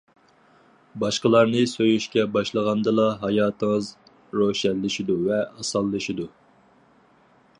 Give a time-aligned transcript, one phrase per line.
[1.01, 3.91] باشقىلارنى سۆيۈشكە باشلىغاندىلا، ھاياتىڭىز
[4.39, 6.29] روشەنلىشىدۇ ۋە ئاسانلىشىدۇ.